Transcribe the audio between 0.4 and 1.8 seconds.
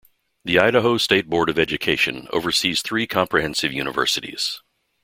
The Idaho State Board of